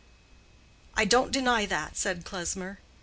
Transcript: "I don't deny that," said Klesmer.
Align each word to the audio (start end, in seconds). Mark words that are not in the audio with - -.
"I 0.95 1.05
don't 1.05 1.31
deny 1.31 1.67
that," 1.67 1.95
said 1.95 2.25
Klesmer. 2.25 2.79